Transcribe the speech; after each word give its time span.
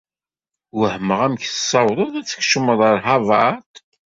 Wehmeɣ 0.79 1.19
amek 1.25 1.43
tessawḍeḍ 1.45 2.13
ad 2.15 2.25
tkecmeḍ 2.27 2.79
ɣer 2.85 2.97
Havard. 3.05 3.73